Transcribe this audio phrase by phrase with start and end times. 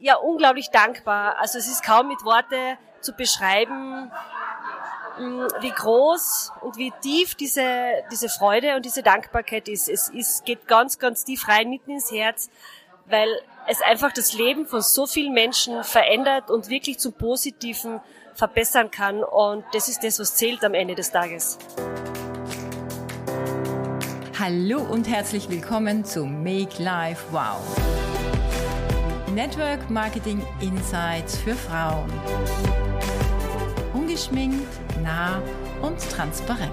[0.00, 1.38] Ja, unglaublich dankbar.
[1.38, 4.12] Also es ist kaum mit Worte zu beschreiben,
[5.18, 7.64] mm, wie groß und wie tief diese,
[8.12, 9.88] diese Freude und diese Dankbarkeit ist.
[9.88, 12.48] Es ist, geht ganz, ganz tief rein, mitten ins Herz,
[13.06, 13.28] weil
[13.66, 18.00] es einfach das Leben von so vielen Menschen verändert und wirklich zum Positiven
[18.34, 19.24] verbessern kann.
[19.24, 21.58] Und das ist das, was zählt am Ende des Tages.
[24.38, 28.07] Hallo und herzlich willkommen zu Make Life Wow.
[29.34, 32.10] Network Marketing Insights für Frauen.
[33.92, 34.66] Ungeschminkt,
[35.02, 35.42] nah
[35.82, 36.72] und transparent.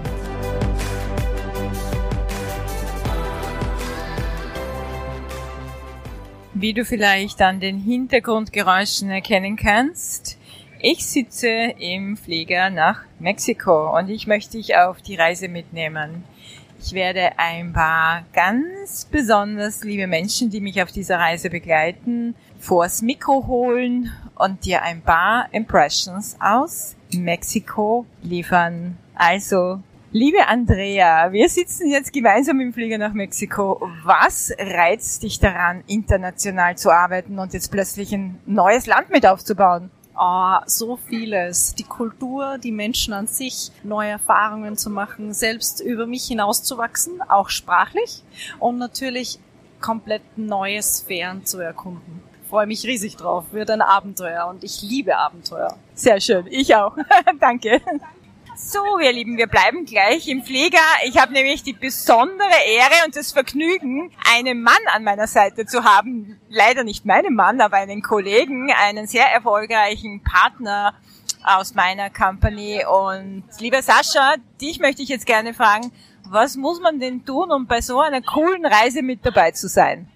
[6.54, 10.38] Wie du vielleicht an den Hintergrundgeräuschen erkennen kannst,
[10.80, 16.24] ich sitze im Flieger nach Mexiko und ich möchte dich auf die Reise mitnehmen.
[16.78, 23.02] Ich werde ein paar ganz besonders liebe Menschen, die mich auf dieser Reise begleiten, vors
[23.02, 28.96] Mikro holen und dir ein paar Impressions aus Mexiko liefern.
[29.14, 29.80] Also,
[30.12, 33.80] liebe Andrea, wir sitzen jetzt gemeinsam im Flieger nach Mexiko.
[34.04, 39.90] Was reizt dich daran, international zu arbeiten und jetzt plötzlich ein neues Land mit aufzubauen?
[40.18, 41.74] Oh, so vieles.
[41.74, 47.50] Die Kultur, die Menschen an sich, neue Erfahrungen zu machen, selbst über mich hinauszuwachsen, auch
[47.50, 48.22] sprachlich
[48.58, 49.38] und natürlich
[49.80, 52.22] komplett neue Sphären zu erkunden.
[52.48, 55.76] Freue mich riesig drauf, wird ein Abenteuer und ich liebe Abenteuer.
[55.94, 56.96] Sehr schön, ich auch.
[57.40, 57.80] Danke.
[58.58, 60.78] So, wir Lieben, wir bleiben gleich im Flieger.
[61.04, 65.84] Ich habe nämlich die besondere Ehre und das Vergnügen, einen Mann an meiner Seite zu
[65.84, 66.40] haben.
[66.48, 70.94] Leider nicht meinen Mann, aber einen Kollegen, einen sehr erfolgreichen Partner
[71.44, 72.82] aus meiner Company.
[72.86, 75.92] Und lieber Sascha, dich möchte ich jetzt gerne fragen,
[76.24, 80.08] was muss man denn tun, um bei so einer coolen Reise mit dabei zu sein?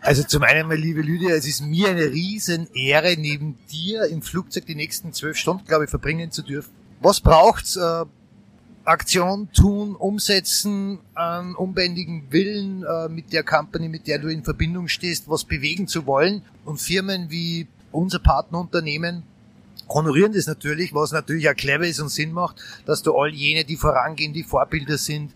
[0.00, 4.22] Also zum einen, meine liebe Lydia, es ist mir eine riesen Ehre, neben dir im
[4.22, 6.70] Flugzeug die nächsten zwölf Stunden, glaube ich, verbringen zu dürfen.
[7.00, 7.76] Was braucht's?
[7.76, 8.04] Äh,
[8.88, 14.88] Aktion tun, umsetzen, einen unbändigen Willen äh, mit der Company, mit der du in Verbindung
[14.88, 16.42] stehst, was bewegen zu wollen.
[16.64, 19.24] Und Firmen wie unser Partnerunternehmen
[19.90, 23.64] honorieren das natürlich, was natürlich auch clever ist und Sinn macht, dass du all jene,
[23.64, 25.32] die vorangehen, die Vorbilder sind,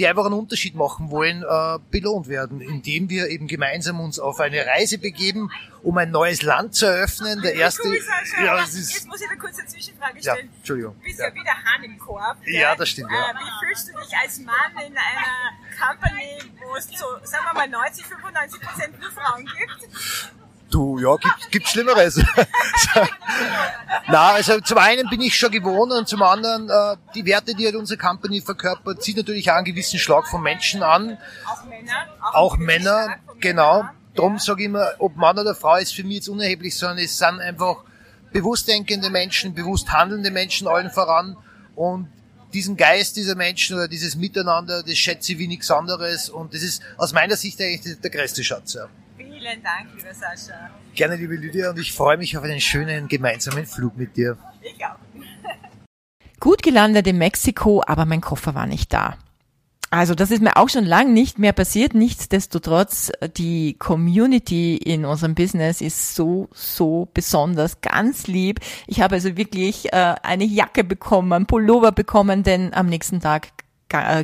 [0.00, 4.40] die einfach einen Unterschied machen wollen, äh, belohnt werden, indem wir eben gemeinsam uns auf
[4.40, 5.50] eine Reise begeben,
[5.82, 7.42] um ein neues Land zu eröffnen.
[7.42, 7.86] Der erste,
[8.42, 10.48] ja, das ist, jetzt muss ich eine kurze Zwischenfrage stellen.
[10.50, 10.94] Ja, Entschuldigung.
[10.94, 12.38] Du bist ja, ja wieder Hahn im Korb.
[12.46, 13.10] Ja, das stimmt.
[13.10, 13.30] Ja.
[13.30, 17.54] Äh, wie fühlst du dich als Mann in einer Company, wo es so, sagen wir
[17.54, 20.39] mal, 90, 95 Prozent nur Frauen gibt?
[20.70, 22.20] Du, ja, gibt, gibt Schlimmeres.
[24.08, 27.66] Na, also zum einen bin ich schon gewohnt und zum anderen äh, die Werte, die
[27.66, 31.18] halt unsere Company verkörpert, zieht natürlich auch einen gewissen Schlag von Menschen an.
[31.44, 31.92] Auch Männer.
[32.20, 33.84] Auch, auch Männer, genau.
[34.14, 37.18] Drum sage ich immer, ob Mann oder Frau ist für mich jetzt unerheblich, sondern es
[37.18, 37.84] sind einfach
[38.32, 41.36] bewusst denkende Menschen, bewusst handelnde Menschen allen voran
[41.74, 42.08] und
[42.52, 46.62] diesen Geist dieser Menschen oder dieses Miteinander, das schätze ich wie nichts anderes und das
[46.62, 48.74] ist aus meiner Sicht eigentlich der größte Schatz.
[48.74, 48.88] Ja.
[49.50, 50.70] Vielen Dank, lieber Sascha.
[50.94, 54.38] Gerne, liebe Lydia, und ich freue mich auf einen schönen gemeinsamen Flug mit dir.
[54.62, 54.94] Ich auch.
[56.40, 59.16] Gut gelandet in Mexiko, aber mein Koffer war nicht da.
[59.90, 61.94] Also das ist mir auch schon lang nicht mehr passiert.
[61.94, 68.60] Nichtsdestotrotz, die Community in unserem Business ist so, so besonders, ganz lieb.
[68.86, 73.48] Ich habe also wirklich äh, eine Jacke bekommen, ein Pullover bekommen, denn am nächsten Tag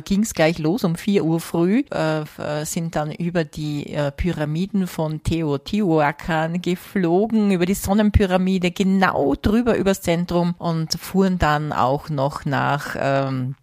[0.03, 4.11] ging es gleich los um 4 Uhr früh, äh, äh, sind dann über die äh,
[4.11, 12.09] Pyramiden von Teotihuacan geflogen, über die Sonnenpyramide, genau drüber übers Zentrum und fuhren dann auch
[12.09, 13.55] noch nach ähm,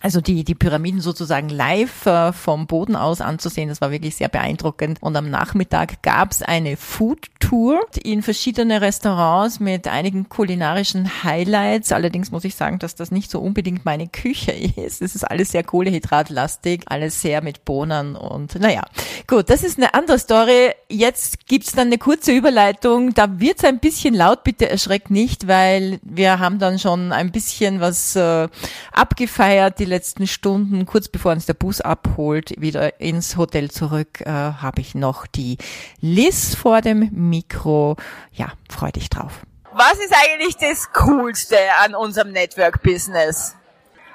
[0.00, 4.28] also die, die Pyramiden sozusagen live äh, vom Boden aus anzusehen, das war wirklich sehr
[4.28, 4.98] beeindruckend.
[5.00, 11.92] Und am Nachmittag gab's eine Food Tour in verschiedene Restaurants mit einigen kulinarischen Highlights.
[11.92, 15.02] Allerdings muss ich sagen, dass das nicht so unbedingt meine Küche ist.
[15.02, 18.82] Es ist alles sehr kohlehydratlastig, alles sehr mit Bohnen und naja.
[19.26, 20.72] Gut, das ist eine andere Story.
[20.88, 23.14] Jetzt gibt's dann eine kurze Überleitung.
[23.14, 27.80] Da wird's ein bisschen laut, bitte erschreckt nicht, weil wir haben dann schon ein bisschen
[27.80, 28.48] was äh,
[28.92, 29.78] abgefeiert.
[29.80, 34.80] Die letzten Stunden, kurz bevor uns der Bus abholt, wieder ins Hotel zurück, äh, habe
[34.80, 35.58] ich noch die
[36.00, 37.96] Liz vor dem Mikro.
[38.32, 39.40] Ja, freu dich drauf.
[39.72, 43.54] Was ist eigentlich das Coolste an unserem Network-Business?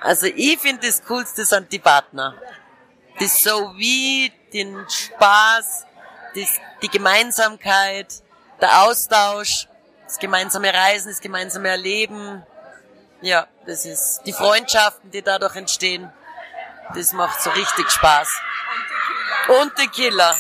[0.02, 2.36] Also ich finde das Coolste sind die Partner.
[3.20, 5.86] Das sowie den Spaß,
[6.36, 6.50] das,
[6.82, 8.08] die Gemeinsamkeit,
[8.60, 9.68] der Austausch,
[10.06, 12.44] das gemeinsame Reisen, das gemeinsame Erleben,
[13.24, 16.12] ja, das ist die Freundschaften, die dadurch entstehen.
[16.94, 18.30] Das macht so richtig Spaß.
[19.62, 20.36] Und Tequila.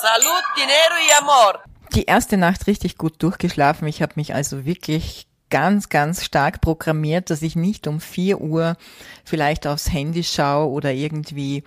[0.00, 1.62] Salud, Dinero y Amor.
[1.94, 3.86] die erste Nacht richtig gut durchgeschlafen.
[3.88, 8.76] Ich habe mich also wirklich ganz, ganz stark programmiert, dass ich nicht um vier Uhr
[9.24, 11.62] vielleicht aufs Handy schaue oder irgendwie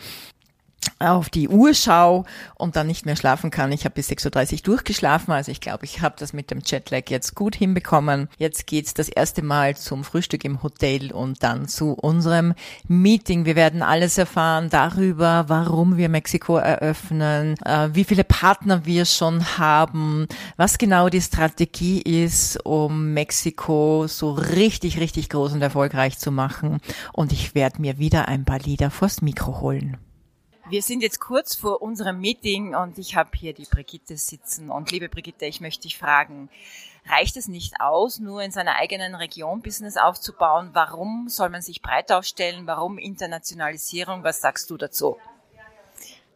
[1.00, 2.25] auf die Uhr schaue
[2.56, 3.72] und dann nicht mehr schlafen kann.
[3.72, 7.10] Ich habe bis 6.30 Uhr durchgeschlafen, also ich glaube, ich habe das mit dem Jetlag
[7.10, 8.30] jetzt gut hinbekommen.
[8.38, 12.54] Jetzt geht's das erste Mal zum Frühstück im Hotel und dann zu unserem
[12.88, 13.45] Meeting.
[13.45, 19.57] Wir werden alles erfahren darüber, warum wir Mexiko eröffnen, äh, wie viele Partner wir schon
[19.57, 26.31] haben, was genau die Strategie ist, um Mexiko so richtig, richtig groß und erfolgreich zu
[26.31, 26.80] machen.
[27.13, 29.98] Und ich werde mir wieder ein paar Lieder vors Mikro holen.
[30.69, 34.69] Wir sind jetzt kurz vor unserem Meeting und ich habe hier die Brigitte sitzen.
[34.69, 36.50] Und liebe Brigitte, ich möchte dich fragen,
[37.06, 40.72] reicht es nicht aus, nur in seiner eigenen Region Business aufzubauen?
[40.74, 42.68] Warum soll man sich breit aufstellen?
[42.68, 44.25] Warum Internationalisierung?
[44.25, 45.18] Was sagst du dazu?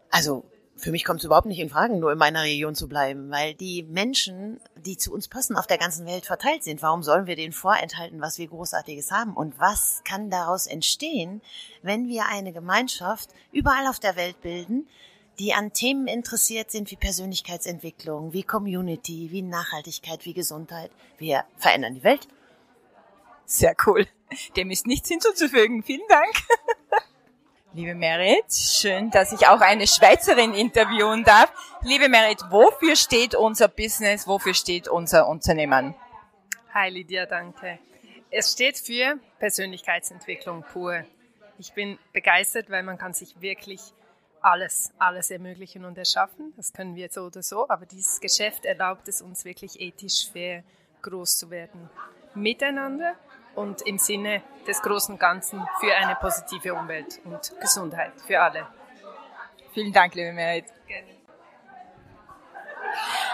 [0.09, 0.45] Also
[0.81, 3.53] für mich kommt es überhaupt nicht in Frage, nur in meiner Region zu bleiben, weil
[3.53, 6.81] die Menschen, die zu uns passen, auf der ganzen Welt verteilt sind.
[6.81, 9.35] Warum sollen wir denen vorenthalten, was wir Großartiges haben?
[9.35, 11.41] Und was kann daraus entstehen,
[11.83, 14.87] wenn wir eine Gemeinschaft überall auf der Welt bilden,
[15.37, 20.89] die an Themen interessiert sind wie Persönlichkeitsentwicklung, wie Community, wie Nachhaltigkeit, wie Gesundheit.
[21.19, 22.27] Wir verändern die Welt.
[23.45, 24.07] Sehr cool.
[24.55, 25.83] Dem ist nichts hinzuzufügen.
[25.83, 26.33] Vielen Dank.
[27.73, 31.53] Liebe Merit, schön, dass ich auch eine Schweizerin interviewen darf.
[31.83, 35.95] Liebe Merit, wofür steht unser Business, wofür steht unser Unternehmen?
[36.73, 37.79] Hi Lydia, danke.
[38.29, 41.05] Es steht für Persönlichkeitsentwicklung pur.
[41.59, 43.79] Ich bin begeistert, weil man kann sich wirklich
[44.41, 46.53] alles, alles ermöglichen und erschaffen.
[46.57, 50.65] Das können wir so oder so, aber dieses Geschäft erlaubt es uns wirklich ethisch fair
[51.03, 51.89] groß zu werden.
[52.35, 53.15] Miteinander
[53.55, 58.67] und im Sinne des großen Ganzen für eine positive Umwelt und Gesundheit für alle.
[59.73, 60.65] Vielen Dank, liebe Merit.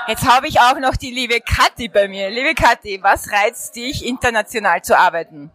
[0.07, 2.29] Jetzt habe ich auch noch die liebe Kathi bei mir.
[2.29, 5.51] Liebe Kathi, was reizt dich, international zu arbeiten?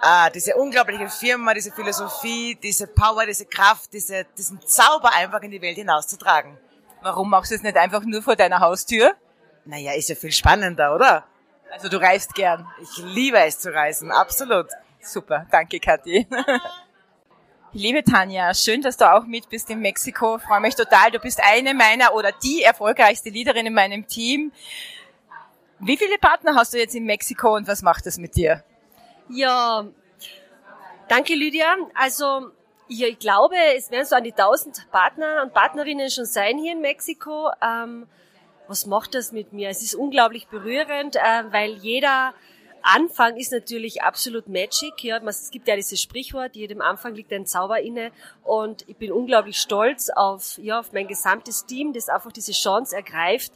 [0.00, 5.50] Ah, diese unglaubliche Firma, diese Philosophie, diese Power, diese Kraft, diese, diesen Zauber einfach in
[5.50, 6.58] die Welt hinauszutragen.
[7.00, 9.14] Warum machst du es nicht einfach nur vor deiner Haustür?
[9.64, 11.24] Naja, ist ja viel spannender, oder?
[11.72, 12.66] Also du reist gern.
[12.80, 14.66] Ich liebe es zu reisen, absolut.
[15.00, 16.26] Super, danke Kathi.
[17.72, 20.38] Liebe Tanja, schön, dass du auch mit bist in Mexiko.
[20.38, 21.10] Freue mich total.
[21.10, 24.50] Du bist eine meiner oder die erfolgreichste Leaderin in meinem Team.
[25.78, 28.64] Wie viele Partner hast du jetzt in Mexiko und was macht das mit dir?
[29.28, 29.84] Ja,
[31.08, 31.76] danke Lydia.
[31.94, 32.50] Also
[32.88, 36.72] ja, ich glaube, es werden so an die 1000 Partner und Partnerinnen schon sein hier
[36.72, 37.50] in Mexiko.
[37.60, 38.06] Ähm,
[38.68, 39.68] was macht das mit mir?
[39.68, 41.20] Es ist unglaublich berührend, äh,
[41.50, 42.34] weil jeder
[42.82, 45.02] Anfang ist natürlich absolut magic.
[45.02, 48.12] Ja, es gibt ja dieses Sprichwort, jedem Anfang liegt ein Zauber inne.
[48.44, 52.94] Und ich bin unglaublich stolz auf, ja, auf mein gesamtes Team, das einfach diese Chance
[52.94, 53.52] ergreift,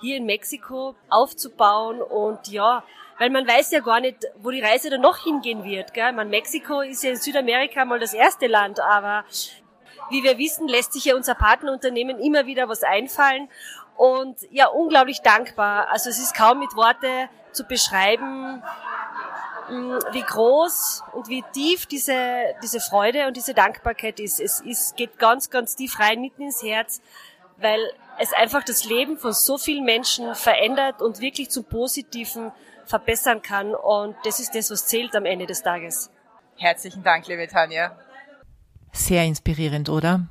[0.00, 2.02] hier in Mexiko aufzubauen.
[2.02, 2.84] Und ja,
[3.18, 5.94] weil man weiß ja gar nicht, wo die Reise dann noch hingehen wird.
[5.94, 6.12] Gell?
[6.12, 9.24] Man, Mexiko ist ja in Südamerika mal das erste Land, aber
[10.10, 13.48] wie wir wissen, lässt sich ja unser Partnerunternehmen immer wieder was einfallen
[13.96, 15.88] und ja, unglaublich dankbar.
[15.90, 18.62] Also es ist kaum mit Worte zu beschreiben,
[19.70, 24.40] mm, wie groß und wie tief diese, diese Freude und diese Dankbarkeit ist.
[24.40, 27.00] Es ist, geht ganz, ganz tief rein, mitten ins Herz,
[27.56, 27.80] weil
[28.18, 32.52] es einfach das Leben von so vielen Menschen verändert und wirklich zum Positiven
[32.86, 33.74] verbessern kann.
[33.74, 36.10] Und das ist das, was zählt am Ende des Tages.
[36.56, 37.96] Herzlichen Dank, liebe Tanja.
[38.94, 40.28] Sehr inspirierend, oder?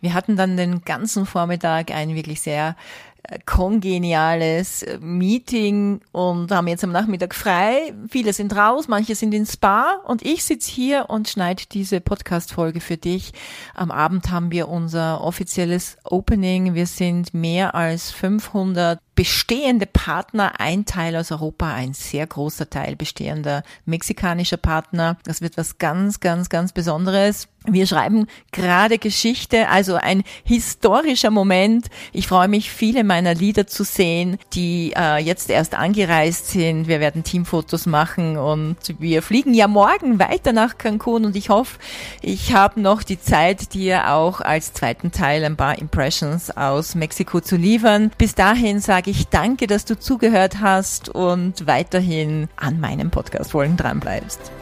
[0.00, 2.76] Wir hatten dann den ganzen Vormittag ein wirklich sehr
[3.24, 7.94] äh, kongeniales äh, Meeting und haben jetzt am Nachmittag frei.
[8.08, 12.80] Viele sind raus, manche sind ins Spa und ich sitze hier und schneide diese Podcast-Folge
[12.80, 13.32] für dich.
[13.74, 16.74] Am Abend haben wir unser offizielles Opening.
[16.74, 22.94] Wir sind mehr als 500 bestehende Partner, ein Teil aus Europa, ein sehr großer Teil
[22.94, 25.16] bestehender mexikanischer Partner.
[25.24, 27.48] Das wird was ganz, ganz, ganz Besonderes.
[27.64, 31.88] Wir schreiben gerade Geschichte, also ein historischer Moment.
[32.12, 36.86] Ich freue mich, viele meiner Lieder zu sehen, die äh, jetzt erst angereist sind.
[36.86, 41.78] Wir werden Teamfotos machen und wir fliegen ja morgen weiter nach Cancun und ich hoffe,
[42.22, 47.40] ich habe noch die Zeit, dir auch als zweiten Teil ein paar Impressions aus Mexiko
[47.40, 48.12] zu liefern.
[48.16, 53.76] Bis dahin sage sage ich danke, dass du zugehört hast und weiterhin an meinem Podcast-Folgen
[53.76, 54.52] dran bleibst.